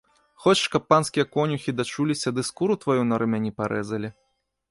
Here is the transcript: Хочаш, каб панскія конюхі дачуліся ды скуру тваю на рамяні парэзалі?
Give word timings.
Хочаш, 0.43 0.69
каб 0.75 0.87
панскія 0.93 1.25
конюхі 1.35 1.75
дачуліся 1.81 2.33
ды 2.37 2.47
скуру 2.49 2.77
тваю 2.85 3.01
на 3.09 3.15
рамяні 3.25 3.51
парэзалі? 3.59 4.09